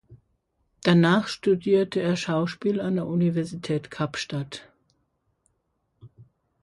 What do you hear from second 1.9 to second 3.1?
er Schauspiel an der